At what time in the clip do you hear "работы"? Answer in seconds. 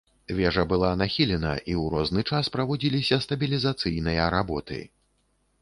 4.39-4.83